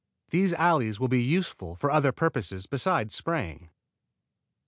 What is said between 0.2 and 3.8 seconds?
These alleys will be useful for other purposes besides spraying.